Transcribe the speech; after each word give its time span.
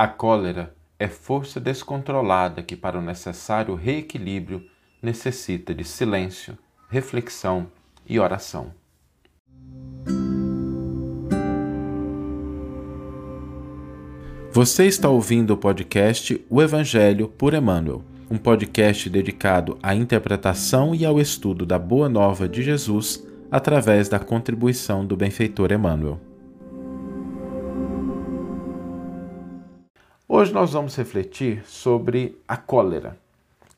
A 0.00 0.06
cólera 0.06 0.72
é 0.96 1.08
força 1.08 1.58
descontrolada 1.58 2.62
que, 2.62 2.76
para 2.76 2.96
o 2.96 3.02
necessário 3.02 3.74
reequilíbrio, 3.74 4.64
necessita 5.02 5.74
de 5.74 5.82
silêncio, 5.82 6.56
reflexão 6.88 7.66
e 8.08 8.20
oração. 8.20 8.72
Você 14.52 14.86
está 14.86 15.08
ouvindo 15.08 15.54
o 15.54 15.56
podcast 15.56 16.46
O 16.48 16.62
Evangelho 16.62 17.26
por 17.26 17.52
Emmanuel, 17.52 18.04
um 18.30 18.38
podcast 18.38 19.10
dedicado 19.10 19.76
à 19.82 19.96
interpretação 19.96 20.94
e 20.94 21.04
ao 21.04 21.18
estudo 21.18 21.66
da 21.66 21.76
Boa 21.76 22.08
Nova 22.08 22.48
de 22.48 22.62
Jesus 22.62 23.26
através 23.50 24.08
da 24.08 24.20
contribuição 24.20 25.04
do 25.04 25.16
benfeitor 25.16 25.72
Emmanuel. 25.72 26.27
Hoje 30.30 30.52
nós 30.52 30.74
vamos 30.74 30.94
refletir 30.94 31.64
sobre 31.64 32.38
a 32.46 32.54
cólera, 32.54 33.16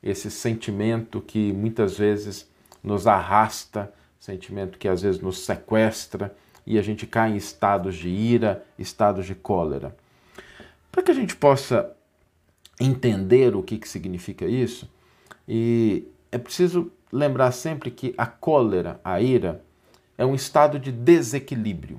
esse 0.03 0.29
sentimento 0.29 1.21
que 1.21 1.53
muitas 1.53 1.97
vezes 1.97 2.45
nos 2.83 3.07
arrasta, 3.07 3.89
sentimento 4.19 4.77
que 4.77 4.89
às 4.89 5.01
vezes 5.01 5.21
nos 5.21 5.45
sequestra 5.45 6.35
e 6.67 6.77
a 6.77 6.81
gente 6.81 7.07
cai 7.07 7.31
em 7.31 7.37
estados 7.37 7.95
de 7.95 8.09
ira, 8.09 8.65
estados 8.77 9.25
de 9.25 9.33
cólera. 9.33 9.95
Para 10.91 11.01
que 11.01 11.11
a 11.11 11.13
gente 11.13 11.37
possa 11.37 11.95
entender 12.77 13.55
o 13.55 13.63
que, 13.63 13.77
que 13.77 13.87
significa 13.87 14.43
isso, 14.43 14.91
e 15.47 16.03
é 16.33 16.37
preciso 16.37 16.91
lembrar 17.13 17.53
sempre 17.53 17.89
que 17.89 18.13
a 18.17 18.25
cólera, 18.25 18.99
a 19.05 19.21
ira, 19.21 19.63
é 20.17 20.25
um 20.25 20.35
estado 20.35 20.77
de 20.77 20.91
desequilíbrio. 20.91 21.97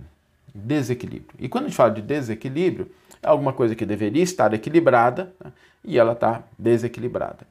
Desequilíbrio. 0.54 1.36
E 1.38 1.48
quando 1.48 1.64
a 1.64 1.68
gente 1.68 1.76
fala 1.76 1.92
de 1.92 2.02
desequilíbrio, 2.02 2.90
alguma 3.22 3.52
coisa 3.52 3.74
que 3.74 3.86
deveria 3.86 4.22
estar 4.22 4.52
equilibrada 4.52 5.32
né? 5.42 5.52
e 5.84 5.98
ela 5.98 6.12
está 6.12 6.42
desequilibrada. 6.58 7.46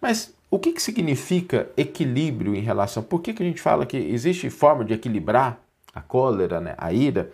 Mas 0.00 0.34
o 0.50 0.58
que, 0.58 0.72
que 0.72 0.82
significa 0.82 1.68
equilíbrio 1.76 2.54
em 2.54 2.60
relação? 2.60 3.02
Por 3.02 3.20
que, 3.20 3.32
que 3.32 3.42
a 3.42 3.46
gente 3.46 3.60
fala 3.60 3.86
que 3.86 3.96
existe 3.96 4.50
forma 4.50 4.84
de 4.84 4.94
equilibrar 4.94 5.58
a 5.94 6.00
cólera, 6.00 6.60
né? 6.60 6.74
a 6.78 6.92
ira? 6.92 7.30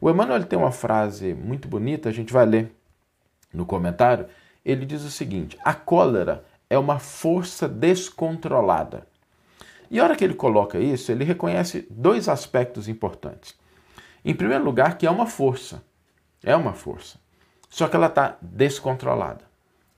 O 0.00 0.10
Emmanuel 0.10 0.44
tem 0.44 0.58
uma 0.58 0.72
frase 0.72 1.32
muito 1.32 1.68
bonita, 1.68 2.08
a 2.08 2.12
gente 2.12 2.32
vai 2.32 2.44
ler 2.44 2.72
no 3.54 3.64
comentário. 3.64 4.26
Ele 4.64 4.84
diz 4.84 5.02
o 5.04 5.10
seguinte: 5.10 5.56
a 5.64 5.74
cólera 5.74 6.44
é 6.68 6.78
uma 6.78 6.98
força 6.98 7.68
descontrolada. 7.68 9.06
E 9.90 10.00
a 10.00 10.04
hora 10.04 10.16
que 10.16 10.24
ele 10.24 10.34
coloca 10.34 10.78
isso, 10.78 11.12
ele 11.12 11.22
reconhece 11.22 11.86
dois 11.90 12.28
aspectos 12.28 12.88
importantes. 12.88 13.54
Em 14.24 14.34
primeiro 14.34 14.64
lugar, 14.64 14.96
que 14.96 15.06
é 15.06 15.10
uma 15.10 15.26
força. 15.26 15.82
É 16.42 16.56
uma 16.56 16.72
força. 16.72 17.18
Só 17.68 17.88
que 17.88 17.96
ela 17.96 18.06
está 18.06 18.36
descontrolada. 18.40 19.44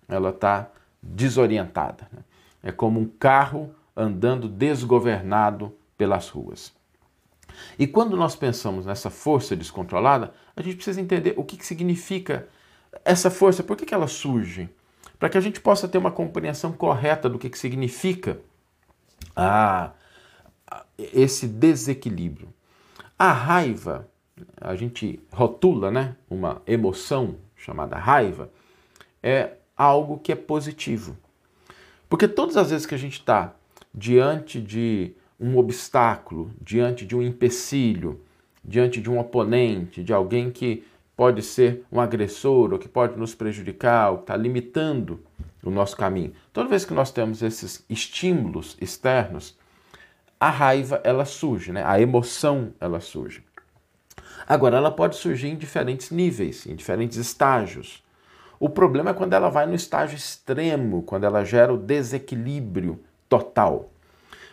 Ela 0.08 0.30
está 0.30 0.68
desorientada. 1.02 2.08
Né? 2.12 2.20
É 2.62 2.72
como 2.72 3.00
um 3.00 3.06
carro 3.06 3.74
andando 3.96 4.48
desgovernado 4.48 5.74
pelas 5.96 6.28
ruas. 6.28 6.72
E 7.78 7.86
quando 7.86 8.16
nós 8.16 8.34
pensamos 8.34 8.86
nessa 8.86 9.10
força 9.10 9.54
descontrolada, 9.54 10.32
a 10.56 10.62
gente 10.62 10.76
precisa 10.76 11.00
entender 11.00 11.34
o 11.36 11.44
que, 11.44 11.56
que 11.56 11.66
significa 11.66 12.48
essa 13.04 13.30
força, 13.30 13.62
por 13.62 13.76
que, 13.76 13.86
que 13.86 13.94
ela 13.94 14.06
surge? 14.06 14.68
Para 15.18 15.28
que 15.28 15.38
a 15.38 15.40
gente 15.40 15.60
possa 15.60 15.88
ter 15.88 15.98
uma 15.98 16.10
compreensão 16.10 16.72
correta 16.72 17.28
do 17.28 17.38
que, 17.38 17.48
que 17.48 17.58
significa 17.58 18.40
a, 19.34 19.90
a, 20.70 20.84
esse 20.98 21.46
desequilíbrio. 21.46 22.52
A 23.18 23.32
raiva 23.32 24.08
a 24.60 24.74
gente 24.74 25.20
rotula 25.32 25.90
né, 25.90 26.16
uma 26.28 26.62
emoção 26.66 27.36
chamada 27.56 27.96
raiva, 27.96 28.50
é 29.22 29.52
algo 29.76 30.18
que 30.18 30.32
é 30.32 30.36
positivo. 30.36 31.16
Porque 32.08 32.28
todas 32.28 32.56
as 32.56 32.70
vezes 32.70 32.86
que 32.86 32.94
a 32.94 32.98
gente 32.98 33.20
está 33.20 33.54
diante 33.94 34.60
de 34.60 35.14
um 35.38 35.56
obstáculo, 35.56 36.50
diante 36.60 37.06
de 37.06 37.16
um 37.16 37.22
empecilho, 37.22 38.20
diante 38.64 39.00
de 39.00 39.10
um 39.10 39.18
oponente, 39.18 40.02
de 40.02 40.12
alguém 40.12 40.50
que 40.50 40.84
pode 41.16 41.42
ser 41.42 41.84
um 41.90 42.00
agressor 42.00 42.72
ou 42.72 42.78
que 42.78 42.88
pode 42.88 43.18
nos 43.18 43.34
prejudicar, 43.34 44.10
ou 44.10 44.16
que 44.18 44.22
está 44.24 44.36
limitando 44.36 45.20
o 45.62 45.70
nosso 45.70 45.96
caminho. 45.96 46.32
Toda 46.52 46.68
vez 46.68 46.84
que 46.84 46.94
nós 46.94 47.10
temos 47.10 47.42
esses 47.42 47.84
estímulos 47.88 48.76
externos, 48.80 49.56
a 50.38 50.50
raiva 50.50 51.00
ela 51.04 51.24
surge, 51.24 51.72
né? 51.72 51.82
a 51.84 52.00
emoção 52.00 52.72
ela 52.80 53.00
surge. 53.00 53.42
Agora, 54.46 54.76
ela 54.76 54.90
pode 54.90 55.16
surgir 55.16 55.48
em 55.48 55.56
diferentes 55.56 56.10
níveis, 56.10 56.66
em 56.66 56.74
diferentes 56.74 57.16
estágios. 57.16 58.02
O 58.60 58.68
problema 58.68 59.10
é 59.10 59.14
quando 59.14 59.32
ela 59.32 59.48
vai 59.48 59.66
no 59.66 59.74
estágio 59.74 60.16
extremo, 60.16 61.02
quando 61.02 61.24
ela 61.24 61.44
gera 61.44 61.72
o 61.72 61.78
desequilíbrio 61.78 63.00
total. 63.28 63.90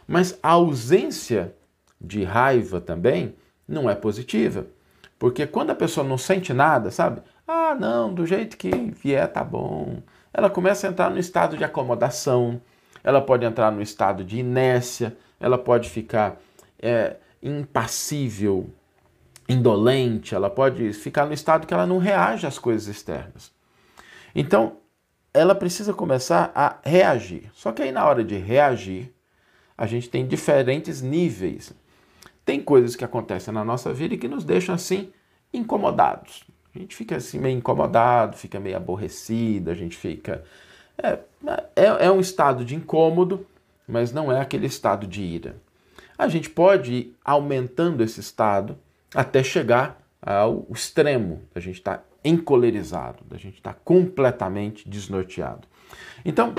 Mas 0.08 0.38
a 0.42 0.52
ausência 0.52 1.54
de 2.00 2.24
raiva 2.24 2.82
também 2.82 3.36
não 3.68 3.90
é 3.90 3.96
positiva. 3.96 4.66
Porque 5.20 5.46
quando 5.46 5.70
a 5.70 5.76
pessoa 5.76 6.06
não 6.06 6.18
sente 6.18 6.52
nada, 6.52 6.90
sabe? 6.90 7.22
Ah, 7.48 7.76
não, 7.80 8.14
do 8.14 8.26
jeito 8.26 8.58
que 8.58 8.72
vier 8.72 9.32
tá 9.32 9.44
bom. 9.44 10.02
Ela 10.34 10.50
começa 10.50 10.88
a 10.88 10.90
entrar 10.90 11.10
no 11.12 11.20
estado 11.20 11.58
de 11.58 11.64
acomodação, 11.64 12.62
ela 13.04 13.22
pode 13.22 13.46
entrar 13.46 13.72
no 13.72 13.82
estado 13.82 14.24
de 14.24 14.40
inércia, 14.40 15.16
ela 15.40 15.58
pode 15.58 15.90
ficar 15.90 16.40
é, 16.80 17.18
impassível 17.42 18.70
indolente, 19.52 20.34
ela 20.34 20.50
pode 20.50 20.94
ficar 20.94 21.26
no 21.26 21.34
estado 21.34 21.68
que 21.68 21.74
ela 21.74 21.86
não 21.86 21.98
reage 21.98 22.46
às 22.48 22.58
coisas 22.58 22.88
externas. 22.88 23.52
Então, 24.34 24.78
ela 25.34 25.56
precisa 25.56 25.94
começar 25.94 26.52
a 26.54 26.78
reagir. 26.84 27.50
Só 27.54 27.72
que 27.72 27.82
aí 27.82 27.92
na 27.92 28.06
hora 28.06 28.24
de 28.24 28.38
reagir, 28.38 29.14
a 29.78 29.86
gente 29.86 30.10
tem 30.10 30.28
diferentes 30.28 31.02
níveis. 31.02 31.74
Tem 32.46 32.62
coisas 32.62 32.96
que 32.96 33.06
acontecem 33.06 33.54
na 33.54 33.64
nossa 33.64 33.94
vida 33.94 34.14
e 34.14 34.18
que 34.18 34.28
nos 34.28 34.44
deixam 34.44 34.76
assim 34.76 35.12
incomodados. 35.54 36.44
A 36.74 36.80
gente 36.80 36.96
fica 36.96 37.18
assim 37.18 37.40
meio 37.40 37.58
incomodado, 37.58 38.38
fica 38.38 38.60
meio 38.60 38.78
aborrecido, 38.78 39.70
a 39.70 39.74
gente 39.74 39.98
fica. 39.98 40.44
É, 40.98 41.20
é, 41.76 42.06
é 42.06 42.12
um 42.12 42.20
estado 42.20 42.64
de 42.64 42.76
incômodo, 42.76 43.46
mas 43.88 44.12
não 44.12 44.32
é 44.32 44.40
aquele 44.40 44.68
estado 44.68 45.06
de 45.06 45.22
ira. 45.22 45.56
A 46.18 46.28
gente 46.28 46.50
pode 46.50 46.94
ir 46.94 47.18
aumentando 47.24 48.04
esse 48.04 48.20
estado 48.20 48.78
até 49.14 49.44
chegar 49.44 50.02
ao 50.22 50.68
extremo 50.70 51.42
da 51.54 51.60
gente 51.60 51.80
estar 51.80 51.98
tá 51.98 52.04
encolerizado, 52.24 53.24
da 53.26 53.38
gente 53.38 53.56
estar 53.56 53.74
tá 53.74 53.80
completamente 53.84 54.88
desnorteado. 54.88 55.68
Então, 56.24 56.54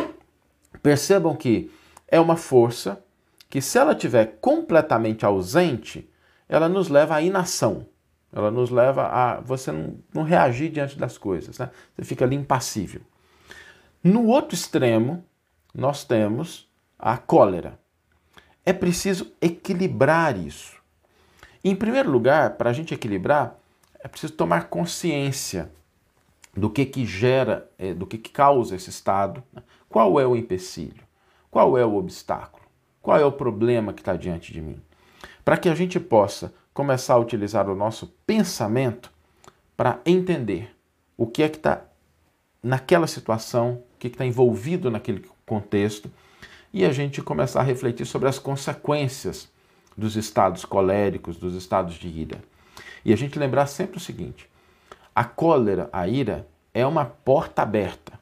percebam 0.83 1.35
que 1.37 1.71
é 2.09 2.19
uma 2.19 2.37
força 2.37 3.03
que, 3.49 3.61
se 3.61 3.79
ela 3.79 3.93
estiver 3.93 4.39
completamente 4.41 5.25
ausente, 5.25 6.11
ela 6.49 6.69
nos 6.69 6.89
leva 6.89 7.17
à 7.17 7.23
inação. 7.23 7.87
Ela 8.33 8.51
nos 8.51 8.71
leva 8.71 9.07
a 9.09 9.41
você 9.41 9.71
não, 9.71 10.23
reagir 10.23 10.71
diante 10.71 10.99
das 10.99 11.19
coisas. 11.19 11.59
Né? 11.59 11.71
Você 11.95 12.05
fica 12.05 12.25
ali 12.25 12.35
impassível. 12.35 13.03
No 14.03 14.27
outro 14.27 14.55
extremo, 14.55 15.25
nós 15.75 16.05
temos 16.05 16.69
a 16.99 17.17
cólera. 17.17 17.79
É 18.65 18.73
preciso 18.73 19.33
equilibrar 19.41 20.37
isso. 20.37 20.82
Em 21.65 21.77
primeiro 21.77 22.11
lugar, 22.11 22.57
para 22.57 22.71
a 22.71 22.73
gente 22.73 22.93
equilibrar, 22.93 23.57
é 24.01 24.09
preciso 24.09 24.33
tomar 24.33 24.69
consciência 24.69 25.71
do 26.55 26.69
que, 26.69 26.85
que 26.85 27.07
gera, 27.07 27.71
é, 27.79 27.95
do 27.95 28.07
que, 28.07 28.19
que 28.19 28.31
causa 28.31 28.75
esse 28.75 28.91
estado, 28.91 29.43
né? 29.53 29.63
qual 29.89 30.19
é 30.19 30.27
o 30.27 30.35
empecilho, 30.35 31.05
qual 31.51 31.79
é 31.79 31.85
o 31.85 31.95
obstáculo, 31.95 32.65
qual 33.01 33.19
é 33.19 33.25
o 33.25 33.33
problema 33.33 33.93
que 33.93 34.01
está 34.01 34.17
diante 34.17 34.53
de 34.53 34.61
mim. 34.61 34.81
Para 35.45 35.57
que 35.57 35.69
a 35.69 35.75
gente 35.75 36.01
possa 36.01 36.53
começar 36.75 37.15
a 37.15 37.19
utilizar 37.19 37.69
o 37.69 37.77
nosso 37.77 38.09
pensamento 38.27 39.13
para 39.77 40.01
entender 40.05 40.75
o 41.17 41.27
que 41.27 41.43
é 41.43 41.49
que 41.49 41.59
está 41.59 41.83
naquela 42.63 43.07
situação, 43.07 43.83
o 43.95 43.99
que 43.99 44.09
está 44.09 44.27
envolvido 44.27 44.91
naquele 44.91 45.25
contexto, 45.47 46.11
e 46.73 46.85
a 46.85 46.93
gente 46.93 47.23
começar 47.23 47.61
a 47.61 47.65
refletir 47.65 48.07
sobre 48.07 48.29
as 48.29 48.39
consequências 48.39 49.52
dos 49.97 50.17
estados 50.17 50.65
coléricos, 50.65 51.37
dos 51.37 51.55
estados 51.55 51.95
de 51.95 52.09
ira. 52.09 52.39
E 53.05 53.13
a 53.13 53.17
gente 53.17 53.39
lembrar 53.39 53.67
sempre 53.67 53.97
o 53.97 54.01
seguinte: 54.01 54.49
a 55.15 55.25
cólera, 55.25 55.89
a 55.93 56.07
ira, 56.07 56.47
é 56.73 56.87
uma 56.87 57.05
porta 57.05 57.63
aberta 57.63 58.19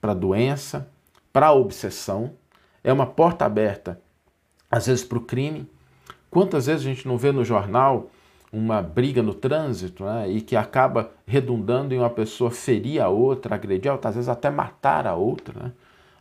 para 0.00 0.12
a 0.12 0.14
doença, 0.14 0.88
para 1.32 1.46
a 1.46 1.52
obsessão, 1.52 2.32
é 2.82 2.92
uma 2.92 3.06
porta 3.06 3.44
aberta, 3.44 4.00
às 4.70 4.86
vezes, 4.86 5.04
para 5.04 5.18
o 5.18 5.22
crime. 5.22 5.68
Quantas 6.30 6.66
vezes 6.66 6.82
a 6.82 6.88
gente 6.88 7.08
não 7.08 7.16
vê 7.16 7.32
no 7.32 7.44
jornal 7.44 8.10
uma 8.52 8.80
briga 8.80 9.22
no 9.22 9.34
trânsito 9.34 10.04
né, 10.04 10.28
e 10.28 10.40
que 10.40 10.54
acaba 10.54 11.10
redundando 11.26 11.92
em 11.92 11.98
uma 11.98 12.10
pessoa 12.10 12.50
ferir 12.50 13.00
a 13.00 13.08
outra, 13.08 13.54
agredir 13.56 13.90
a 13.90 13.94
outra, 13.94 14.10
às 14.10 14.14
vezes 14.14 14.28
até 14.28 14.50
matar 14.50 15.06
a 15.06 15.14
outra. 15.14 15.64
Né? 15.64 15.72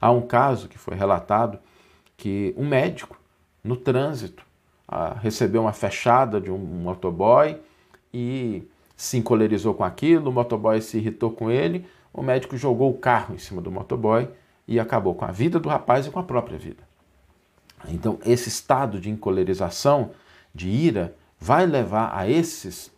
Há 0.01 0.11
um 0.11 0.21
caso 0.21 0.67
que 0.67 0.77
foi 0.77 0.95
relatado 0.95 1.59
que 2.17 2.53
um 2.57 2.67
médico 2.67 3.19
no 3.63 3.75
trânsito 3.75 4.43
recebeu 5.21 5.61
uma 5.61 5.73
fechada 5.73 6.39
de 6.39 6.51
um 6.51 6.57
motoboy 6.57 7.57
e 8.13 8.63
se 8.95 9.17
encolerizou 9.17 9.73
com 9.73 9.83
aquilo, 9.83 10.29
o 10.29 10.33
motoboy 10.33 10.81
se 10.81 10.97
irritou 10.97 11.31
com 11.31 11.49
ele, 11.49 11.85
o 12.13 12.21
médico 12.21 12.55
jogou 12.55 12.91
o 12.91 12.97
carro 12.97 13.33
em 13.33 13.39
cima 13.39 13.61
do 13.61 13.71
motoboy 13.71 14.29
e 14.67 14.79
acabou 14.79 15.15
com 15.15 15.25
a 15.25 15.31
vida 15.31 15.59
do 15.59 15.67
rapaz 15.67 16.05
e 16.05 16.11
com 16.11 16.19
a 16.19 16.23
própria 16.23 16.57
vida. 16.57 16.83
Então, 17.87 18.17
esse 18.25 18.47
estado 18.47 18.99
de 18.99 19.09
encolerização, 19.09 20.11
de 20.53 20.69
ira, 20.69 21.15
vai 21.39 21.65
levar 21.65 22.17
a 22.17 22.29
esses, 22.29 22.91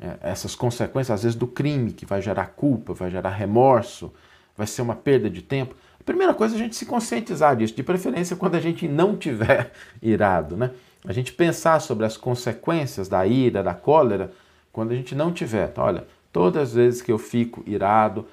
é, 0.00 0.18
essas 0.20 0.54
consequências, 0.54 1.10
às 1.10 1.22
vezes, 1.24 1.36
do 1.36 1.46
crime, 1.46 1.92
que 1.92 2.06
vai 2.06 2.22
gerar 2.22 2.46
culpa, 2.48 2.92
vai 2.92 3.10
gerar 3.10 3.30
remorso, 3.30 4.12
vai 4.56 4.66
ser 4.66 4.82
uma 4.82 4.94
perda 4.94 5.28
de 5.28 5.42
tempo. 5.42 5.74
A 5.98 6.04
primeira 6.04 6.32
coisa 6.34 6.54
é 6.54 6.56
a 6.56 6.62
gente 6.62 6.76
se 6.76 6.86
conscientizar 6.86 7.56
disso, 7.56 7.74
de 7.74 7.82
preferência 7.82 8.36
quando 8.36 8.54
a 8.54 8.60
gente 8.60 8.86
não 8.86 9.16
tiver 9.16 9.72
irado, 10.00 10.56
né? 10.56 10.70
A 11.08 11.12
gente 11.14 11.32
pensar 11.32 11.80
sobre 11.80 12.04
as 12.04 12.18
consequências 12.18 13.08
da 13.08 13.26
ira, 13.26 13.62
da 13.62 13.72
cólera, 13.72 14.30
quando 14.70 14.90
a 14.90 14.94
gente 14.94 15.14
não 15.14 15.32
tiver. 15.32 15.70
Então, 15.70 15.84
olha, 15.84 16.06
todas 16.30 16.68
as 16.68 16.74
vezes 16.74 17.00
que 17.00 17.10
eu 17.10 17.16
fico 17.16 17.64
irado, 17.66 18.26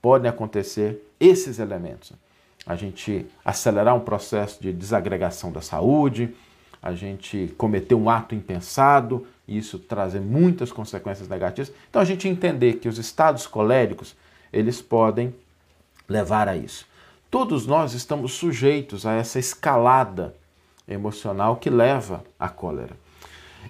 podem 0.00 0.30
acontecer 0.30 1.06
esses 1.20 1.58
elementos. 1.58 2.12
A 2.66 2.74
gente 2.74 3.26
acelerar 3.44 3.94
um 3.94 4.00
processo 4.00 4.62
de 4.62 4.72
desagregação 4.72 5.52
da 5.52 5.60
saúde, 5.60 6.34
a 6.82 6.94
gente 6.94 7.54
cometer 7.58 7.94
um 7.94 8.08
ato 8.08 8.34
impensado, 8.34 9.26
e 9.46 9.58
isso 9.58 9.78
trazer 9.78 10.20
muitas 10.20 10.72
consequências 10.72 11.28
negativas. 11.28 11.70
Então 11.90 12.00
a 12.00 12.04
gente 12.06 12.26
entender 12.26 12.74
que 12.74 12.88
os 12.88 12.96
estados 12.96 13.46
coléricos, 13.46 14.16
eles 14.50 14.80
podem 14.80 15.34
levar 16.08 16.48
a 16.48 16.56
isso. 16.56 16.86
Todos 17.30 17.66
nós 17.66 17.92
estamos 17.92 18.32
sujeitos 18.32 19.04
a 19.04 19.12
essa 19.12 19.38
escalada 19.38 20.34
emocional 20.88 21.56
que 21.56 21.70
leva 21.70 22.24
à 22.38 22.48
cólera. 22.48 22.96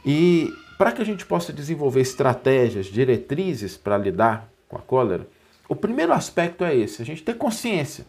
E 0.04 0.52
para 0.76 0.92
que 0.92 1.00
a 1.00 1.04
gente 1.04 1.24
possa 1.24 1.52
desenvolver 1.52 2.00
estratégias, 2.00 2.86
diretrizes 2.86 3.76
para 3.76 3.96
lidar 3.96 4.48
com 4.68 4.76
a 4.76 4.80
cólera, 4.80 5.26
o 5.68 5.74
primeiro 5.74 6.12
aspecto 6.12 6.64
é 6.64 6.74
esse, 6.74 7.02
a 7.02 7.04
gente 7.04 7.22
ter 7.22 7.34
consciência 7.34 8.06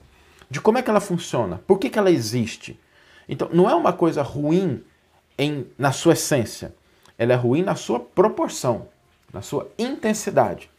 de 0.50 0.62
como 0.62 0.77
é 0.77 0.81
que 0.81 0.89
ela 0.89 1.00
funciona, 1.00 1.62
por 1.65 1.80
que, 1.80 1.89
que 1.89 1.98
ela 1.98 2.12
existe. 2.12 2.80
Então, 3.27 3.50
não 3.51 3.69
é 3.69 3.75
uma 3.75 3.92
coisa 3.92 4.21
ruim 4.21 4.83
em, 5.38 5.65
na 5.77 5.92
sua 5.92 6.13
essência, 6.13 6.74
ela 7.18 7.33
é 7.33 7.36
ruim 7.36 7.62
na 7.62 7.75
sua 7.75 8.00
proporção, 8.00 8.88
na 9.33 9.42
sua 9.42 9.69
intensidade. 9.77 10.69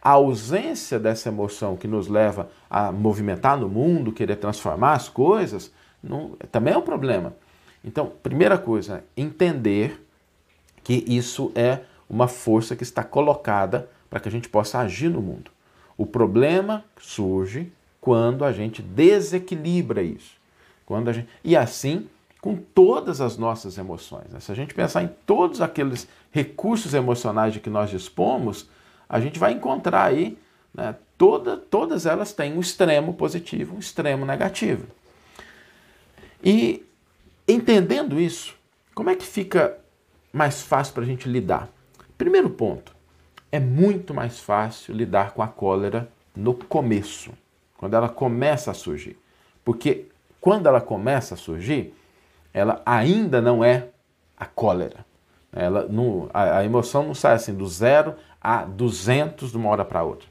A 0.00 0.10
ausência 0.10 0.98
dessa 0.98 1.28
emoção 1.28 1.76
que 1.76 1.88
nos 1.88 2.06
leva 2.08 2.48
a 2.70 2.92
movimentar 2.92 3.58
no 3.58 3.68
mundo, 3.68 4.12
querer 4.12 4.36
transformar 4.36 4.92
as 4.92 5.08
coisas, 5.08 5.72
não, 6.02 6.30
também 6.52 6.74
é 6.74 6.78
um 6.78 6.82
problema. 6.82 7.34
Então, 7.84 8.12
primeira 8.22 8.58
coisa, 8.58 9.04
entender 9.16 10.04
que 10.82 11.04
isso 11.06 11.52
é 11.54 11.80
uma 12.08 12.28
força 12.28 12.74
que 12.74 12.82
está 12.82 13.04
colocada 13.04 13.88
para 14.08 14.20
que 14.20 14.28
a 14.28 14.32
gente 14.32 14.48
possa 14.48 14.78
agir 14.78 15.08
no 15.08 15.20
mundo. 15.20 15.50
O 15.96 16.06
problema 16.06 16.84
surge 17.00 17.70
quando 18.00 18.44
a 18.44 18.52
gente 18.52 18.80
desequilibra 18.80 20.02
isso. 20.02 20.36
Quando 20.86 21.08
a 21.08 21.12
gente... 21.12 21.28
E 21.44 21.56
assim 21.56 22.08
com 22.40 22.56
todas 22.56 23.20
as 23.20 23.36
nossas 23.36 23.76
emoções. 23.78 24.30
Né? 24.30 24.40
Se 24.40 24.52
a 24.52 24.54
gente 24.54 24.74
pensar 24.74 25.02
em 25.02 25.10
todos 25.26 25.60
aqueles 25.60 26.08
recursos 26.30 26.94
emocionais 26.94 27.52
de 27.52 27.60
que 27.60 27.68
nós 27.68 27.90
dispomos, 27.90 28.68
a 29.08 29.20
gente 29.20 29.38
vai 29.38 29.52
encontrar 29.52 30.04
aí, 30.04 30.38
né, 30.72 30.94
toda, 31.16 31.56
todas 31.56 32.06
elas 32.06 32.32
têm 32.32 32.56
um 32.56 32.60
extremo 32.60 33.14
positivo, 33.14 33.74
um 33.74 33.78
extremo 33.78 34.24
negativo. 34.24 34.86
E 36.42 36.86
entendendo 37.48 38.20
isso, 38.20 38.54
como 38.94 39.10
é 39.10 39.16
que 39.16 39.24
fica 39.24 39.78
mais 40.32 40.62
fácil 40.62 40.94
para 40.94 41.02
a 41.02 41.06
gente 41.06 41.28
lidar? 41.28 41.68
Primeiro 42.16 42.50
ponto, 42.50 42.94
é 43.50 43.58
muito 43.58 44.12
mais 44.12 44.38
fácil 44.38 44.94
lidar 44.94 45.32
com 45.32 45.42
a 45.42 45.48
cólera 45.48 46.08
no 46.36 46.52
começo, 46.54 47.32
quando 47.76 47.94
ela 47.94 48.08
começa 48.08 48.70
a 48.70 48.74
surgir. 48.74 49.18
Porque 49.64 50.06
quando 50.40 50.66
ela 50.66 50.80
começa 50.80 51.34
a 51.34 51.36
surgir, 51.36 51.94
ela 52.52 52.82
ainda 52.84 53.40
não 53.40 53.64
é 53.64 53.88
a 54.36 54.46
cólera. 54.46 55.06
Ela 55.52 55.86
não, 55.88 56.28
a, 56.32 56.58
a 56.58 56.64
emoção 56.64 57.02
não 57.04 57.14
sai 57.14 57.34
assim 57.34 57.54
do 57.54 57.66
zero 57.66 58.14
a 58.40 58.64
200 58.64 59.50
de 59.50 59.56
uma 59.56 59.70
hora 59.70 59.84
para 59.84 60.02
outra. 60.02 60.28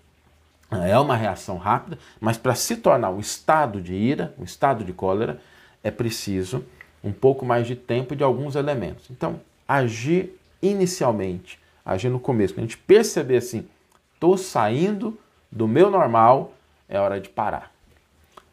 É 0.70 0.98
uma 1.00 1.16
reação 1.16 1.58
rápida, 1.58 1.98
mas 2.20 2.38
para 2.38 2.54
se 2.54 2.76
tornar 2.76 3.10
um 3.10 3.20
estado 3.20 3.82
de 3.82 3.94
ira, 3.94 4.34
um 4.38 4.44
estado 4.44 4.84
de 4.84 4.92
cólera, 4.92 5.40
é 5.82 5.90
preciso 5.90 6.66
um 7.08 7.14
pouco 7.14 7.46
mais 7.46 7.66
de 7.66 7.76
tempo 7.76 8.16
de 8.16 8.24
alguns 8.24 8.56
elementos. 8.56 9.10
Então, 9.10 9.40
agir 9.68 10.38
inicialmente 10.62 11.60
agir 11.88 12.10
no 12.10 12.20
começo. 12.20 12.54
A 12.58 12.62
gente 12.62 12.78
perceber 12.78 13.38
assim, 13.38 13.66
estou 14.14 14.38
saindo 14.38 15.18
do 15.50 15.68
meu 15.68 15.90
normal, 15.90 16.54
é 16.90 17.00
hora 17.00 17.20
de 17.20 17.30
parar. 17.30 17.72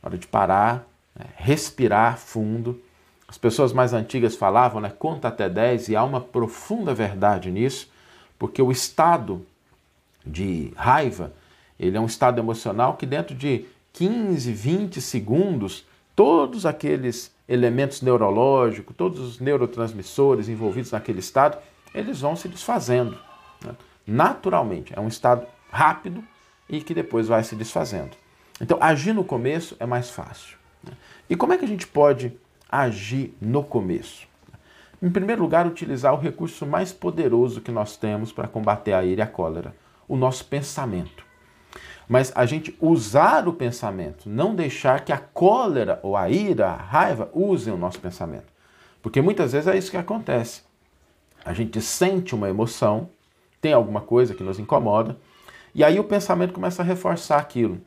Hora 0.01 0.17
de 0.17 0.27
parar, 0.29 0.87
né? 1.17 1.27
respirar 1.37 2.17
fundo. 2.17 2.81
As 3.27 3.37
pessoas 3.37 3.73
mais 3.73 3.93
antigas 3.93 4.37
falavam, 4.37 4.81
né, 4.81 4.93
conta 4.97 5.29
até 5.29 5.49
10, 5.49 5.89
e 5.89 5.97
há 5.97 6.05
uma 6.05 6.21
profunda 6.21 6.95
verdade 6.95 7.51
nisso, 7.51 7.91
porque 8.39 8.63
o 8.63 8.71
estado 8.71 9.45
de 10.25 10.73
raiva, 10.77 11.33
ele 11.81 11.97
é 11.97 12.01
um 12.01 12.07
estado 12.07 12.39
emocional 12.39 12.97
que 12.97 13.05
dentro 13.05 13.35
de 13.35 13.65
15, 13.93 14.53
20 14.53 15.01
segundos, 15.01 15.85
todos 16.15 16.65
aqueles 16.65 17.35
elementos 17.49 18.01
neurológicos, 18.03 18.97
todos 18.97 19.21
os 19.21 19.41
neurotransmissores 19.41 20.49
envolvidos 20.49 20.93
naquele 20.93 21.21
estado, 21.21 21.59
eles 21.95 22.21
vão 22.21 22.35
se 22.37 22.49
desfazendo. 22.49 23.19
Né? 23.65 23.75
Naturalmente. 24.07 24.93
É 24.97 25.01
um 25.01 25.09
estado 25.09 25.47
rápido 25.71 26.23
e 26.69 26.81
que 26.81 26.95
depois 26.95 27.29
vai 27.29 27.43
se 27.45 27.55
desfazendo. 27.55 28.17
Então, 28.61 28.79
agir 28.81 29.13
no 29.13 29.25
começo 29.25 29.77
é 29.79 29.87
mais 29.87 30.11
fácil. 30.11 30.57
Né? 30.83 30.93
E 31.29 31.37
como 31.37 31.53
é 31.53 31.59
que 31.59 31.65
a 31.65 31.69
gente 31.69 31.87
pode 31.87 32.37
agir 32.71 33.37
no 33.41 33.63
começo? 33.63 34.27
Em 35.03 35.11
primeiro 35.11 35.43
lugar, 35.43 35.67
utilizar 35.67 36.15
o 36.15 36.19
recurso 36.19 36.65
mais 36.65 36.93
poderoso 36.93 37.61
que 37.61 37.71
nós 37.71 37.97
temos 37.97 38.33
para 38.33 38.49
combater 38.49 38.93
a 38.93 39.05
ira 39.05 39.21
e 39.21 39.25
a 39.25 39.27
cólera, 39.27 39.75
o 40.09 40.17
nosso 40.17 40.45
pensamento. 40.47 41.24
Mas 42.09 42.33
a 42.35 42.45
gente 42.45 42.77
usar 42.81 43.49
o 43.49 43.53
pensamento, 43.53 44.29
não 44.29 44.55
deixar 44.55 45.05
que 45.05 45.13
a 45.13 45.19
cólera 45.19 46.01
ou 46.03 46.17
a 46.17 46.29
ira, 46.29 46.69
a 46.69 46.77
raiva, 46.77 47.31
usem 47.33 47.73
o 47.73 47.79
nosso 47.79 47.99
pensamento. 47.99 48.53
Porque 49.03 49.21
muitas 49.21 49.53
vezes 49.53 49.69
é 49.69 49.77
isso 49.77 49.91
que 49.91 49.97
acontece. 49.97 50.63
A 51.45 51.53
gente 51.53 51.81
sente 51.81 52.35
uma 52.35 52.49
emoção, 52.49 53.09
tem 53.61 53.73
alguma 53.73 54.01
coisa 54.01 54.35
que 54.35 54.43
nos 54.43 54.59
incomoda, 54.59 55.17
e 55.75 55.83
aí 55.83 55.99
o 55.99 56.05
pensamento 56.05 56.53
começa 56.53 56.83
a 56.83 56.85
reforçar 56.85 57.39
aquilo. 57.39 57.81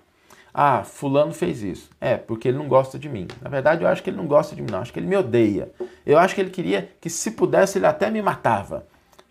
Ah, 0.53 0.83
fulano 0.83 1.33
fez 1.33 1.61
isso. 1.61 1.89
É, 2.01 2.17
porque 2.17 2.47
ele 2.47 2.57
não 2.57 2.67
gosta 2.67 2.97
de 2.97 3.07
mim. 3.07 3.27
Na 3.41 3.49
verdade, 3.49 3.83
eu 3.83 3.87
acho 3.87 4.01
que 4.01 4.09
ele 4.09 4.17
não 4.17 4.25
gosta 4.25 4.55
de 4.55 4.61
mim, 4.61 4.71
não. 4.71 4.79
Acho 4.79 4.91
que 4.91 4.99
ele 4.99 5.05
me 5.05 5.15
odeia. 5.15 5.71
Eu 6.03 6.17
acho 6.17 6.33
que 6.33 6.41
ele 6.41 6.49
queria 6.49 6.89
que, 6.99 7.11
se 7.11 7.31
pudesse, 7.31 7.77
ele 7.77 7.85
até 7.85 8.09
me 8.09 8.21
matava. 8.23 8.87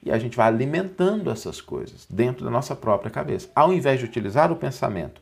E 0.06 0.12
a 0.12 0.18
gente 0.18 0.36
vai 0.36 0.46
alimentando 0.46 1.30
essas 1.30 1.60
coisas 1.60 2.06
dentro 2.08 2.44
da 2.44 2.50
nossa 2.50 2.74
própria 2.74 3.10
cabeça. 3.10 3.50
Ao 3.54 3.72
invés 3.72 3.98
de 3.98 4.06
utilizar 4.06 4.50
o 4.50 4.56
pensamento 4.56 5.20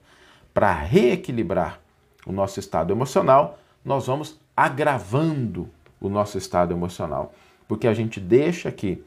para 0.52 0.72
reequilibrar 0.72 1.80
o 2.26 2.32
nosso 2.32 2.60
estado 2.60 2.92
emocional, 2.92 3.58
nós 3.84 4.06
vamos 4.06 4.38
agravando 4.56 5.68
o 6.00 6.08
nosso 6.08 6.38
estado 6.38 6.72
emocional 6.72 7.32
porque 7.66 7.86
a 7.86 7.94
gente 7.94 8.20
deixa 8.20 8.70
que 8.70 9.02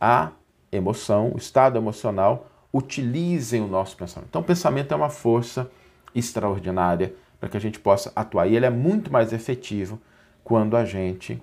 a 0.00 0.30
emoção, 0.70 1.32
o 1.34 1.38
estado 1.38 1.78
emocional, 1.78 2.50
utilizem 2.72 3.62
o 3.62 3.66
nosso 3.66 3.96
pensamento. 3.96 4.28
Então, 4.30 4.42
o 4.42 4.44
pensamento 4.44 4.92
é 4.92 4.96
uma 4.96 5.08
força 5.08 5.70
extraordinária 6.14 7.14
para 7.40 7.48
que 7.48 7.56
a 7.56 7.60
gente 7.60 7.78
possa 7.78 8.12
atuar. 8.14 8.46
E 8.46 8.56
ele 8.56 8.66
é 8.66 8.70
muito 8.70 9.12
mais 9.12 9.32
efetivo 9.32 10.00
quando 10.44 10.76
a 10.76 10.84
gente 10.84 11.42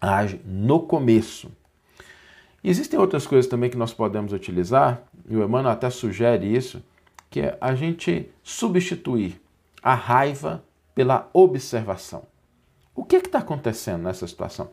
age 0.00 0.40
no 0.44 0.80
começo. 0.80 1.50
E 2.64 2.70
existem 2.70 2.98
outras 2.98 3.26
coisas 3.26 3.46
também 3.46 3.68
que 3.68 3.76
nós 3.76 3.92
podemos 3.92 4.32
utilizar, 4.32 5.02
e 5.28 5.36
o 5.36 5.44
Emmanuel 5.44 5.74
até 5.74 5.90
sugere 5.90 6.46
isso, 6.46 6.82
que 7.28 7.40
é 7.40 7.58
a 7.60 7.74
gente 7.74 8.30
substituir 8.42 9.38
a 9.82 9.94
raiva 9.94 10.64
pela 10.94 11.28
observação. 11.34 12.22
O 12.94 13.04
que 13.04 13.16
é 13.16 13.18
está 13.18 13.40
acontecendo 13.40 14.04
nessa 14.04 14.26
situação? 14.26 14.70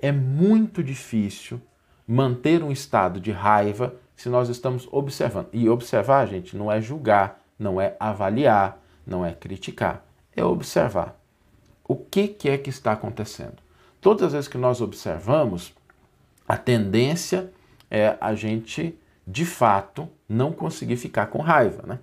É 0.00 0.10
muito 0.10 0.82
difícil 0.82 1.60
manter 2.04 2.64
um 2.64 2.72
estado 2.72 3.20
de 3.20 3.30
raiva 3.30 3.94
se 4.16 4.28
nós 4.28 4.48
estamos 4.48 4.88
observando. 4.90 5.46
E 5.52 5.68
observar, 5.68 6.26
gente, 6.26 6.56
não 6.56 6.72
é 6.72 6.80
julgar, 6.80 7.40
não 7.56 7.80
é 7.80 7.94
avaliar, 8.00 8.82
não 9.06 9.24
é 9.24 9.32
criticar, 9.32 10.04
é 10.34 10.44
observar. 10.44 11.16
O 11.86 11.94
que, 11.94 12.26
que 12.26 12.48
é 12.48 12.58
que 12.58 12.70
está 12.70 12.90
acontecendo? 12.90 13.58
Todas 14.00 14.24
as 14.24 14.32
vezes 14.32 14.48
que 14.48 14.58
nós 14.58 14.80
observamos, 14.80 15.72
a 16.50 16.56
tendência 16.56 17.48
é 17.88 18.16
a 18.20 18.34
gente, 18.34 18.98
de 19.24 19.46
fato, 19.46 20.08
não 20.28 20.50
conseguir 20.50 20.96
ficar 20.96 21.26
com 21.26 21.38
raiva. 21.38 21.84
Né? 21.86 22.00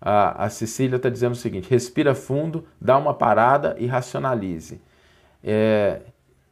A, 0.00 0.46
a 0.46 0.50
Cecília 0.50 0.96
está 0.96 1.08
dizendo 1.08 1.34
o 1.34 1.36
seguinte: 1.36 1.70
respira 1.70 2.12
fundo, 2.12 2.66
dá 2.80 2.98
uma 2.98 3.14
parada 3.14 3.76
e 3.78 3.86
racionalize. 3.86 4.80
É, 5.44 6.00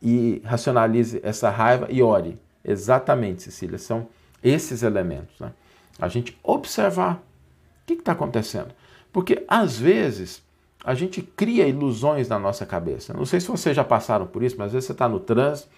e 0.01 0.41
racionalize 0.45 1.19
essa 1.25 1.51
raiva 1.51 1.89
e 1.91 2.01
ore. 2.01 2.39
Exatamente, 2.65 3.43
Cecília, 3.43 3.79
são 3.79 4.07
esses 4.41 4.85
elementos. 4.85 5.41
Né? 5.41 5.51
a 5.99 6.07
gente 6.07 6.39
observar 6.41 7.17
o 7.17 7.87
que 7.87 7.95
está 7.95 8.13
acontecendo. 8.13 8.73
Porque 9.13 9.45
às 9.49 9.77
vezes 9.77 10.41
a 10.85 10.95
gente 10.95 11.21
cria 11.21 11.67
ilusões 11.67 12.29
na 12.29 12.39
nossa 12.39 12.65
cabeça. 12.65 13.13
Não 13.13 13.25
sei 13.25 13.41
se 13.41 13.49
vocês 13.49 13.75
já 13.75 13.83
passaram 13.83 14.25
por 14.25 14.45
isso, 14.45 14.55
mas 14.57 14.67
às 14.67 14.73
vezes 14.75 14.87
você 14.87 14.93
está 14.93 15.09
no 15.09 15.19
trânsito 15.19 15.69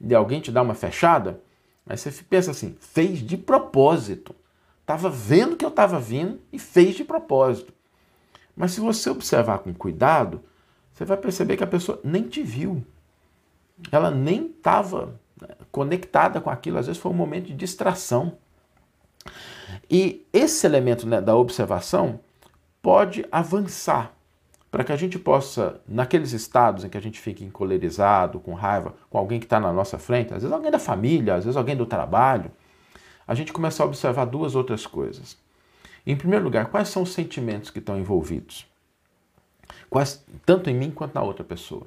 e 0.00 0.14
alguém 0.14 0.40
te 0.40 0.52
dá 0.52 0.62
uma 0.62 0.74
fechada, 0.74 1.40
aí 1.86 1.96
você 1.96 2.10
pensa 2.28 2.50
assim, 2.50 2.76
fez 2.80 3.20
de 3.20 3.36
propósito. 3.36 4.34
Estava 4.80 5.10
vendo 5.10 5.56
que 5.56 5.64
eu 5.64 5.70
estava 5.70 5.98
vindo 5.98 6.40
e 6.52 6.58
fez 6.58 6.94
de 6.94 7.04
propósito. 7.04 7.72
Mas 8.56 8.72
se 8.72 8.80
você 8.80 9.10
observar 9.10 9.58
com 9.58 9.74
cuidado, 9.74 10.42
você 10.92 11.04
vai 11.04 11.16
perceber 11.16 11.56
que 11.56 11.64
a 11.64 11.66
pessoa 11.66 12.00
nem 12.02 12.22
te 12.22 12.42
viu. 12.42 12.84
Ela 13.92 14.10
nem 14.10 14.46
estava 14.46 15.20
né, 15.40 15.48
conectada 15.70 16.40
com 16.40 16.48
aquilo. 16.48 16.78
Às 16.78 16.86
vezes 16.86 17.02
foi 17.02 17.12
um 17.12 17.16
momento 17.16 17.46
de 17.46 17.54
distração. 17.54 18.38
E 19.90 20.26
esse 20.32 20.66
elemento 20.66 21.06
né, 21.06 21.20
da 21.20 21.36
observação 21.36 22.20
pode 22.80 23.26
avançar 23.30 24.15
para 24.76 24.84
que 24.84 24.92
a 24.92 24.96
gente 24.96 25.18
possa, 25.18 25.80
naqueles 25.88 26.34
estados 26.34 26.84
em 26.84 26.90
que 26.90 26.98
a 26.98 27.00
gente 27.00 27.18
fica 27.18 27.42
encolerizado, 27.42 28.38
com 28.38 28.52
raiva, 28.52 28.94
com 29.08 29.16
alguém 29.16 29.40
que 29.40 29.46
está 29.46 29.58
na 29.58 29.72
nossa 29.72 29.96
frente, 29.96 30.34
às 30.34 30.42
vezes 30.42 30.52
alguém 30.52 30.70
da 30.70 30.78
família, 30.78 31.36
às 31.36 31.44
vezes 31.46 31.56
alguém 31.56 31.74
do 31.74 31.86
trabalho, 31.86 32.52
a 33.26 33.34
gente 33.34 33.54
começa 33.54 33.82
a 33.82 33.86
observar 33.86 34.26
duas 34.26 34.54
outras 34.54 34.86
coisas. 34.86 35.38
Em 36.06 36.14
primeiro 36.14 36.44
lugar, 36.44 36.66
quais 36.66 36.90
são 36.90 37.04
os 37.04 37.14
sentimentos 37.14 37.70
que 37.70 37.78
estão 37.78 37.98
envolvidos? 37.98 38.66
Quais, 39.88 40.22
tanto 40.44 40.68
em 40.68 40.74
mim 40.74 40.90
quanto 40.90 41.14
na 41.14 41.22
outra 41.22 41.42
pessoa. 41.42 41.86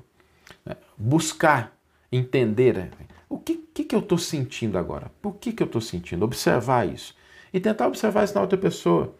Né? 0.65 0.75
Buscar 0.97 1.77
entender 2.11 2.89
o 3.29 3.37
que, 3.37 3.57
que, 3.71 3.83
que 3.83 3.93
eu 3.93 3.99
estou 3.99 4.17
sentindo 4.17 4.79
agora, 4.79 5.11
por 5.21 5.35
que, 5.35 5.53
que 5.53 5.61
eu 5.61 5.67
estou 5.67 5.79
sentindo, 5.79 6.25
observar 6.25 6.89
isso. 6.89 7.15
E 7.53 7.59
tentar 7.59 7.85
observar 7.85 8.23
isso 8.23 8.33
na 8.33 8.41
outra 8.41 8.57
pessoa. 8.57 9.13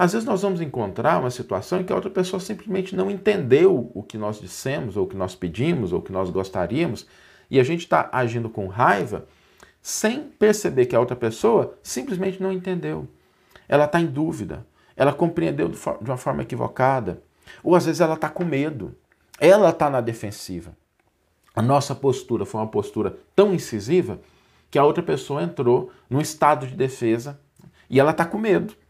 Às 0.00 0.14
vezes 0.14 0.26
nós 0.26 0.40
vamos 0.40 0.62
encontrar 0.62 1.20
uma 1.20 1.30
situação 1.30 1.78
em 1.78 1.84
que 1.84 1.92
a 1.92 1.94
outra 1.94 2.08
pessoa 2.08 2.40
simplesmente 2.40 2.96
não 2.96 3.10
entendeu 3.10 3.90
o 3.94 4.02
que 4.02 4.16
nós 4.16 4.40
dissemos, 4.40 4.96
ou 4.96 5.04
o 5.04 5.06
que 5.06 5.14
nós 5.14 5.34
pedimos, 5.34 5.92
ou 5.92 5.98
o 5.98 6.02
que 6.02 6.10
nós 6.10 6.30
gostaríamos, 6.30 7.06
e 7.50 7.60
a 7.60 7.62
gente 7.62 7.80
está 7.80 8.08
agindo 8.10 8.48
com 8.48 8.66
raiva 8.66 9.26
sem 9.82 10.22
perceber 10.22 10.86
que 10.86 10.96
a 10.96 11.00
outra 11.00 11.14
pessoa 11.14 11.78
simplesmente 11.82 12.42
não 12.42 12.50
entendeu. 12.50 13.06
Ela 13.68 13.84
está 13.84 14.00
em 14.00 14.06
dúvida, 14.06 14.66
ela 14.96 15.12
compreendeu 15.12 15.68
de 15.68 15.78
uma 16.10 16.16
forma 16.16 16.40
equivocada, 16.40 17.22
ou 17.62 17.76
às 17.76 17.84
vezes 17.84 18.00
ela 18.00 18.14
está 18.14 18.30
com 18.30 18.42
medo, 18.42 18.96
ela 19.38 19.68
está 19.68 19.90
na 19.90 20.00
defensiva. 20.00 20.74
A 21.54 21.60
nossa 21.60 21.94
postura 21.94 22.46
foi 22.46 22.58
uma 22.58 22.68
postura 22.68 23.18
tão 23.36 23.52
incisiva 23.52 24.18
que 24.70 24.78
a 24.78 24.84
outra 24.84 25.02
pessoa 25.02 25.42
entrou 25.42 25.92
num 26.08 26.22
estado 26.22 26.66
de 26.66 26.74
defesa 26.74 27.38
e 27.90 28.00
ela 28.00 28.12
está 28.12 28.24
com 28.24 28.38
medo. 28.38 28.80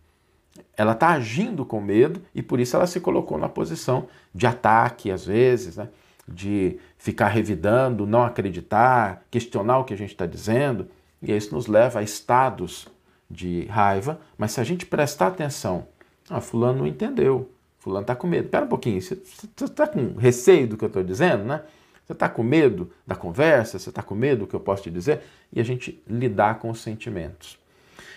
Ela 0.77 0.93
está 0.93 1.09
agindo 1.09 1.65
com 1.65 1.81
medo 1.81 2.23
e 2.35 2.43
por 2.43 2.59
isso 2.59 2.77
ela 2.77 2.87
se 2.87 3.01
colocou 3.01 3.39
na 3.39 3.49
posição 3.49 4.09
de 4.35 4.47
ataque, 4.47 5.11
às 5.11 5.27
vezes, 5.27 5.77
né? 5.77 5.89
de 6.27 6.79
ficar 6.97 7.29
revidando, 7.29 8.07
não 8.07 8.23
acreditar, 8.23 9.25
questionar 9.31 9.79
o 9.79 9.85
que 9.85 9.93
a 9.93 9.97
gente 9.97 10.11
está 10.11 10.27
dizendo, 10.27 10.89
e 11.21 11.35
isso 11.35 11.55
nos 11.55 11.67
leva 11.67 11.99
a 11.99 12.03
estados 12.03 12.87
de 13.29 13.65
raiva, 13.67 14.21
mas 14.39 14.53
se 14.53 14.61
a 14.61 14.65
gente 14.65 14.87
prestar 14.87 15.29
atenção, 15.29 15.87
ah, 16.29 16.41
fulano 16.41 16.81
não 16.81 16.87
entendeu, 16.87 17.51
fulano 17.79 18.03
está 18.03 18.15
com 18.15 18.27
medo. 18.27 18.47
Espera 18.47 18.65
um 18.65 18.69
pouquinho, 18.69 19.01
você 19.01 19.21
está 19.65 19.87
com 19.87 20.15
receio 20.17 20.69
do 20.69 20.77
que 20.77 20.85
eu 20.85 20.89
estou 20.89 21.03
dizendo, 21.03 21.45
né? 21.45 21.63
Você 22.05 22.13
está 22.13 22.29
com 22.29 22.43
medo 22.43 22.91
da 23.07 23.15
conversa, 23.15 23.79
você 23.79 23.89
está 23.89 24.03
com 24.03 24.15
medo 24.15 24.41
do 24.41 24.47
que 24.47 24.55
eu 24.55 24.61
posso 24.61 24.83
te 24.83 24.91
dizer, 24.91 25.23
e 25.53 25.61
a 25.61 25.65
gente 25.65 26.03
lidar 26.09 26.59
com 26.59 26.71
os 26.71 26.81
sentimentos. 26.81 27.59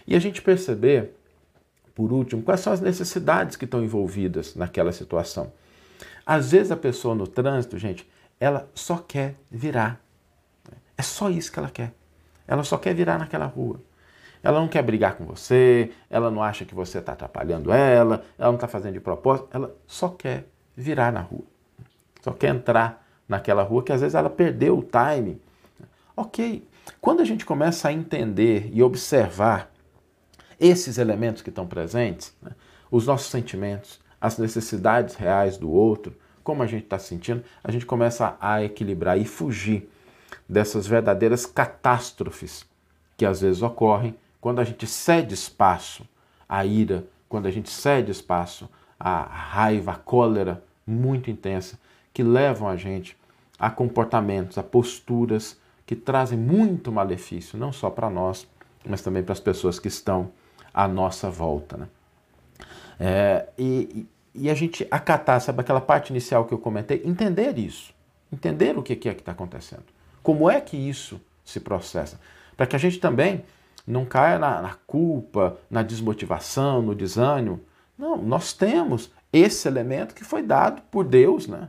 E 0.08 0.16
a 0.16 0.20
gente 0.20 0.42
perceber, 0.42 1.16
por 1.96 2.12
último, 2.12 2.42
quais 2.42 2.60
são 2.60 2.74
as 2.74 2.82
necessidades 2.82 3.56
que 3.56 3.66
estão 3.66 3.84
envolvidas 3.84 4.56
naquela 4.56 4.92
situação. 4.92 5.52
Às 6.26 6.52
vezes 6.52 6.72
a 6.72 6.78
pessoa 6.78 7.14
no 7.14 7.28
trânsito, 7.28 7.78
gente, 7.78 8.10
ela 8.40 8.68
só 8.74 8.98
quer 8.98 9.36
virar. 9.52 10.02
É 10.98 11.02
só 11.02 11.30
isso 11.30 11.52
que 11.52 11.60
ela 11.60 11.70
quer. 11.70 11.94
Ela 12.48 12.64
só 12.64 12.78
quer 12.78 12.94
virar 12.94 13.18
naquela 13.18 13.46
rua. 13.46 13.80
Ela 14.42 14.60
não 14.60 14.68
quer 14.68 14.82
brigar 14.84 15.16
com 15.16 15.26
você, 15.26 15.92
ela 16.10 16.30
não 16.30 16.44
acha 16.44 16.66
que 16.66 16.76
você 16.76 16.98
está 16.98 17.14
atrapalhando 17.14 17.72
ela, 17.72 18.26
ela 18.38 18.50
não 18.50 18.56
está 18.56 18.68
fazendo 18.68 18.94
de 18.94 19.00
propósito, 19.00 19.48
ela 19.54 19.74
só 19.88 20.10
quer 20.10 20.46
virar 20.76 21.14
na 21.14 21.22
rua. 21.22 21.46
Só 22.22 22.32
quer 22.32 22.50
entrar 22.50 23.06
naquela 23.28 23.64
rua 23.64 23.84
que 23.84 23.94
às 23.94 24.02
vezes 24.02 24.16
ela 24.16 24.30
perdeu 24.30 24.78
o 24.78 24.84
time. 24.84 25.42
Ok, 26.16 26.68
quando 27.00 27.22
a 27.22 27.26
gente 27.26 27.46
começa 27.46 27.88
a 27.88 27.94
entender 27.94 28.70
e 28.74 28.84
observar 28.84 29.73
esses 30.60 30.98
elementos 30.98 31.42
que 31.42 31.50
estão 31.50 31.66
presentes, 31.66 32.34
né, 32.42 32.52
os 32.92 33.08
nossos 33.08 33.30
sentimentos, 33.30 34.00
as 34.20 34.38
necessidades 34.38 35.16
reais 35.16 35.58
do 35.58 35.70
outro, 35.72 36.16
como 36.44 36.62
a 36.62 36.68
gente 36.68 36.84
está 36.84 37.00
sentindo, 37.00 37.44
a 37.64 37.72
gente 37.72 37.86
começa 37.86 38.38
a 38.40 38.64
equilibrar 38.64 39.18
e 39.18 39.26
fugir 39.26 39.90
dessas 40.48 40.86
verdadeiras 40.86 41.46
catástrofes 41.46 42.66
que 43.18 43.26
às 43.26 43.42
vezes 43.42 43.62
ocorrem 43.62 44.16
quando 44.42 44.60
a 44.60 44.64
gente 44.64 44.86
cede 44.86 45.34
espaço 45.34 46.08
à 46.48 46.66
ira, 46.66 47.06
quando 47.30 47.48
a 47.48 47.52
gente 47.52 47.70
cede 47.70 48.12
espaço 48.12 48.70
à 49.00 49.24
raiva, 49.24 49.94
à 49.94 49.96
cólera 49.96 50.64
muito 50.86 51.32
intensa, 51.32 51.80
que 52.14 52.22
levam 52.22 52.68
a 52.68 52.76
gente 52.76 53.18
a 53.58 53.70
comportamentos, 53.70 54.58
a 54.58 54.64
posturas 54.64 55.58
que 55.86 55.96
trazem 55.96 56.38
muito 56.38 56.92
malefício, 56.92 57.58
não 57.58 57.72
só 57.72 57.90
para 57.90 58.10
nós, 58.10 58.48
mas 58.86 59.02
também 59.02 59.24
para 59.24 59.34
as 59.34 59.40
pessoas 59.40 59.80
que 59.80 59.88
estão 59.88 60.32
à 60.74 60.88
nossa 60.88 61.30
volta. 61.30 61.78
Né? 61.78 61.88
É, 63.00 63.48
e, 63.58 64.08
e 64.34 64.50
a 64.50 64.54
gente 64.54 64.88
acatar, 64.90 65.40
sabe, 65.42 65.62
aquela 65.62 65.82
parte 65.82 66.10
inicial 66.10 66.46
que 66.46 66.54
eu 66.54 66.58
comentei, 66.58 67.02
entender 67.06 67.58
isso, 67.58 67.94
entender 68.32 68.78
o 68.78 68.84
que 68.84 68.94
é 68.94 68.96
que 68.96 69.10
está 69.10 69.32
acontecendo, 69.32 69.84
como 70.22 70.50
é 70.50 70.60
que 70.60 70.78
isso 70.78 71.22
se 71.44 71.60
processa, 71.60 72.20
para 72.56 72.66
que 72.66 72.76
a 72.76 72.80
gente 72.80 73.00
também 73.00 73.44
não 73.86 74.06
caia 74.06 74.40
na, 74.40 74.62
na 74.62 74.74
culpa, 74.88 75.58
na 75.70 75.84
desmotivação, 75.84 76.82
no 76.82 76.96
desânimo. 76.96 77.62
Não, 77.98 78.18
nós 78.18 78.54
temos 78.54 79.12
esse 79.32 79.68
elemento 79.68 80.16
que 80.16 80.24
foi 80.24 80.42
dado 80.42 80.82
por 80.90 81.04
Deus, 81.04 81.48
né? 81.48 81.68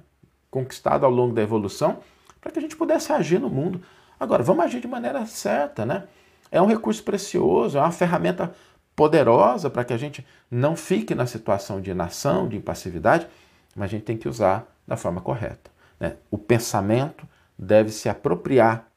conquistado 0.51 1.05
ao 1.05 1.11
longo 1.11 1.35
da 1.35 1.43
evolução, 1.43 1.99
para 2.41 2.53
que 2.53 2.59
a 2.59 2.63
gente 2.63 2.77
pudesse 2.77 3.13
agir 3.13 3.41
no 3.41 3.51
mundo. 3.51 3.81
Agora, 4.21 4.43
vamos 4.43 4.65
agir 4.65 4.81
de 4.81 4.87
maneira 4.87 5.27
certa, 5.27 5.85
né? 5.85 6.05
É 6.51 6.63
um 6.63 6.67
recurso 6.67 7.03
precioso, 7.03 7.77
é 7.77 7.81
uma 7.81 7.91
ferramenta 7.91 8.55
poderosa 8.97 9.69
para 9.69 9.85
que 9.85 9.93
a 9.93 9.97
gente 9.97 10.25
não 10.51 10.77
fique 10.77 11.15
na 11.15 11.27
situação 11.27 11.81
de 11.81 11.91
inação, 11.91 12.49
de 12.49 12.57
impassividade, 12.57 13.27
mas 13.75 13.87
a 13.87 13.91
gente 13.91 14.05
tem 14.05 14.17
que 14.17 14.29
usar 14.29 14.67
da 14.87 14.97
forma 14.97 15.21
correta. 15.21 15.71
Né? 15.99 16.17
O 16.31 16.39
pensamento 16.39 17.27
deve 17.59 17.91
se 17.91 18.09
apropriar 18.09 18.89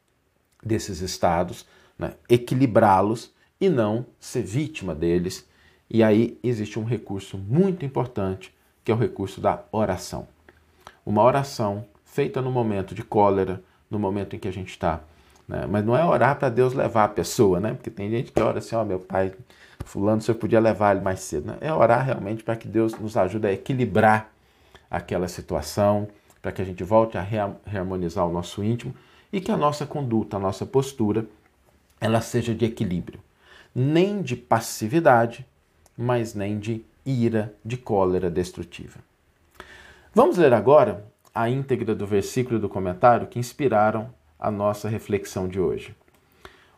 desses 0.64 1.02
estados, 1.02 1.66
né? 1.98 2.14
equilibrá-los 2.30 3.34
e 3.60 3.70
não 3.70 4.06
ser 4.20 4.44
vítima 4.44 4.94
deles. 4.94 5.48
E 5.90 6.04
aí 6.04 6.38
existe 6.44 6.78
um 6.78 6.84
recurso 6.84 7.38
muito 7.38 7.86
importante, 7.86 8.54
que 8.84 8.92
é 8.92 8.96
o 8.96 8.98
recurso 8.98 9.42
da 9.42 9.64
oração. 9.72 10.28
Uma 11.06 11.24
oração 11.24 11.86
feita 12.06 12.42
no 12.42 12.52
momento 12.52 12.94
de 12.94 13.04
cólera, 13.04 13.64
no 13.90 13.98
momento 13.98 14.36
em 14.36 14.40
que 14.40 14.48
a 14.48 14.54
gente 14.54 14.70
está. 14.70 15.02
Né? 15.48 15.66
Mas 15.70 15.86
não 15.86 15.96
é 15.96 16.04
orar 16.04 16.38
para 16.38 16.50
Deus 16.50 16.74
levar 16.74 17.06
a 17.06 17.10
pessoa, 17.10 17.60
né? 17.60 17.74
Porque 17.74 17.90
tem 17.90 18.10
gente 18.10 18.32
que 18.32 18.42
ora 18.42 18.60
assim, 18.60 18.76
ó, 18.76 18.82
oh, 18.82 18.86
meu 18.86 19.00
pai 19.00 19.34
fulano, 19.88 20.22
você 20.22 20.34
podia 20.34 20.60
levar 20.60 20.96
ele 20.96 21.04
mais 21.04 21.22
cedo. 21.22 21.48
Né? 21.48 21.58
É 21.62 21.74
orar 21.74 22.06
realmente 22.06 22.44
para 22.44 22.56
que 22.56 22.68
Deus 22.68 22.94
nos 23.00 23.18
ajude 23.18 23.48
a 23.48 23.52
equilibrar 23.52 24.32
aquela 24.90 25.28
situação, 25.28 26.08
para 26.42 26.52
que 26.52 26.62
a 26.62 26.66
gente 26.66 26.84
volte 26.84 27.18
a 27.18 27.22
reharmonizar 27.66 28.26
o 28.28 28.32
nosso 28.32 28.64
íntimo 28.64 28.94
e 29.32 29.42
que 29.42 29.52
a 29.52 29.58
nossa 29.58 29.86
conduta, 29.86 30.38
a 30.38 30.40
nossa 30.40 30.66
postura, 30.66 31.26
ela 32.00 32.22
seja 32.22 32.54
de 32.54 32.66
equilíbrio. 32.66 33.20
Nem 33.74 34.22
de 34.22 34.36
passividade, 34.36 35.46
mas 35.98 36.34
nem 36.34 36.60
de 36.60 36.86
ira, 37.06 37.54
de 37.64 37.78
cólera 37.78 38.30
destrutiva. 38.30 39.00
Vamos 40.14 40.38
ler 40.38 40.54
agora 40.54 41.06
a 41.34 41.50
íntegra 41.50 41.94
do 41.94 42.08
versículo 42.08 42.58
e 42.58 42.62
do 42.62 42.70
comentário 42.70 43.28
que 43.28 43.40
inspiraram 43.40 44.10
a 44.40 44.50
nossa 44.50 44.90
reflexão 44.90 45.48
de 45.48 45.60
hoje. 45.60 45.96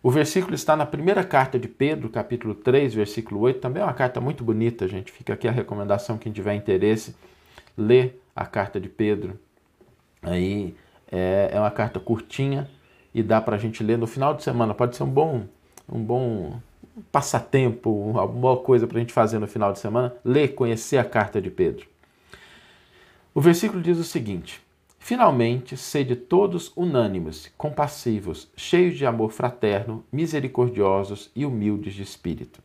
O 0.02 0.10
versículo 0.10 0.56
está 0.56 0.78
na 0.78 0.86
primeira 0.86 1.26
carta 1.26 1.60
de 1.60 1.68
Pedro, 1.68 2.10
capítulo 2.10 2.56
3, 2.56 2.94
versículo 2.94 3.42
8. 3.42 3.60
Também 3.60 3.82
é 3.82 3.86
uma 3.86 3.94
carta 3.94 4.22
muito 4.22 4.46
bonita, 4.46 4.88
gente. 4.88 5.12
Fica 5.12 5.34
aqui 5.34 5.46
a 5.46 5.52
recomendação, 5.52 6.18
quem 6.18 6.32
tiver 6.32 6.54
interesse, 6.56 7.16
lê 7.78 8.12
a 8.34 8.46
carta 8.46 8.80
de 8.80 8.88
Pedro. 8.88 9.38
Aí 10.22 10.74
é, 11.12 11.50
é 11.52 11.60
uma 11.60 11.72
carta 11.72 12.00
curtinha 12.00 12.70
e 13.14 13.22
dá 13.22 13.42
para 13.42 13.58
a 13.58 13.60
gente 13.60 13.84
ler 13.84 13.98
no 13.98 14.08
final 14.08 14.34
de 14.34 14.42
semana. 14.42 14.74
Pode 14.74 14.96
ser 14.96 15.04
um 15.04 15.10
bom, 15.10 15.44
um 15.92 16.02
bom 16.02 16.60
passatempo, 17.12 17.90
uma 17.90 18.26
boa 18.26 18.58
coisa 18.58 18.88
para 18.88 18.98
a 18.98 19.02
gente 19.02 19.12
fazer 19.12 19.38
no 19.38 19.48
final 19.48 19.74
de 19.74 19.80
semana. 19.80 20.16
Ler, 20.24 20.56
conhecer 20.56 20.98
a 20.98 21.04
carta 21.04 21.42
de 21.42 21.52
Pedro. 21.52 21.86
O 23.34 23.42
versículo 23.42 23.82
diz 23.82 23.98
o 23.98 24.04
seguinte: 24.06 24.62
Finalmente, 25.00 25.76
sede 25.76 26.16
todos 26.16 26.72
unânimes, 26.76 27.52
compassivos, 27.58 28.50
cheios 28.56 28.98
de 28.98 29.06
amor 29.06 29.32
fraterno, 29.32 30.04
misericordiosos 30.12 31.32
e 31.36 31.46
humildes 31.46 31.94
de 31.96 32.04
espírito. 32.04 32.62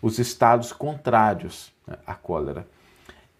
os 0.00 0.18
estados 0.18 0.72
contrários 0.72 1.72
à 2.06 2.14
cólera. 2.14 2.66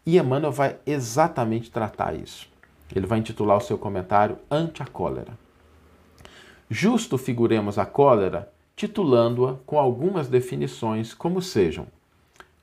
E 0.06 0.16
Emmanuel 0.16 0.52
vai 0.52 0.76
exatamente 0.86 1.70
tratar 1.70 2.14
isso. 2.14 2.48
Ele 2.94 3.06
vai 3.06 3.18
intitular 3.18 3.56
o 3.56 3.60
seu 3.60 3.76
comentário 3.76 4.38
Ante 4.50 4.82
a 4.82 4.86
Cólera. 4.86 5.36
Justo 6.70 7.18
figuremos 7.18 7.78
a 7.78 7.86
cólera 7.86 8.52
titulando-a 8.76 9.56
com 9.66 9.78
algumas 9.78 10.28
definições, 10.28 11.14
como 11.14 11.42
sejam 11.42 11.86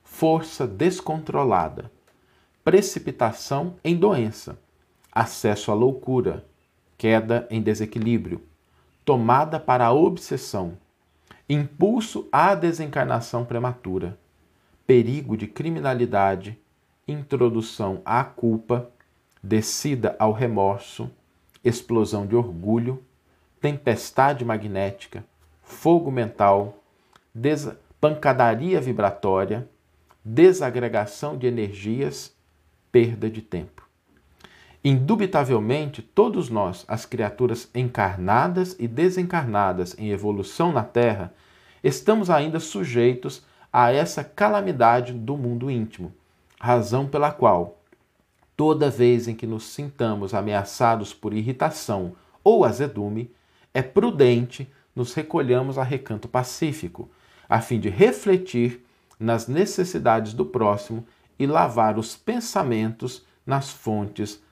força 0.02 0.66
descontrolada, 0.66 1.90
precipitação 2.64 3.76
em 3.82 3.96
doença, 3.96 4.58
acesso 5.12 5.70
à 5.70 5.74
loucura, 5.74 6.44
queda 6.96 7.46
em 7.50 7.62
desequilíbrio, 7.62 8.42
tomada 9.04 9.58
para 9.58 9.86
a 9.86 9.92
obsessão, 9.92 10.76
impulso 11.48 12.28
à 12.30 12.54
desencarnação 12.54 13.44
prematura, 13.44 14.18
perigo 14.86 15.36
de 15.36 15.46
criminalidade, 15.46 16.58
introdução 17.08 18.02
à 18.04 18.22
culpa, 18.22 18.90
descida 19.42 20.14
ao 20.18 20.32
remorso, 20.32 21.10
explosão 21.64 22.26
de 22.26 22.36
orgulho, 22.36 23.02
tempestade 23.60 24.44
magnética, 24.44 25.24
fogo 25.62 26.10
mental, 26.10 26.78
pancadaria 28.00 28.80
vibratória, 28.80 29.68
desagregação 30.24 31.36
de 31.36 31.46
energias, 31.46 32.34
perda 32.92 33.28
de 33.28 33.42
tempo. 33.42 33.89
Indubitavelmente, 34.82 36.00
todos 36.00 36.48
nós, 36.48 36.86
as 36.88 37.04
criaturas 37.04 37.68
encarnadas 37.74 38.74
e 38.78 38.88
desencarnadas 38.88 39.94
em 39.98 40.10
evolução 40.10 40.72
na 40.72 40.82
Terra, 40.82 41.34
estamos 41.84 42.30
ainda 42.30 42.58
sujeitos 42.58 43.44
a 43.70 43.92
essa 43.92 44.24
calamidade 44.24 45.12
do 45.12 45.36
mundo 45.36 45.70
íntimo, 45.70 46.14
razão 46.58 47.06
pela 47.06 47.30
qual, 47.30 47.78
toda 48.56 48.88
vez 48.88 49.28
em 49.28 49.34
que 49.34 49.46
nos 49.46 49.64
sintamos 49.64 50.32
ameaçados 50.32 51.12
por 51.12 51.34
irritação 51.34 52.14
ou 52.42 52.64
azedume, 52.64 53.30
é 53.74 53.82
prudente 53.82 54.66
nos 54.96 55.12
recolhamos 55.12 55.76
a 55.76 55.82
recanto 55.82 56.26
pacífico, 56.26 57.10
a 57.46 57.60
fim 57.60 57.78
de 57.78 57.90
refletir 57.90 58.82
nas 59.18 59.46
necessidades 59.46 60.32
do 60.32 60.46
próximo 60.46 61.06
e 61.38 61.46
lavar 61.46 61.98
os 61.98 62.16
pensamentos 62.16 63.26
nas 63.44 63.70
fontes 63.70 64.42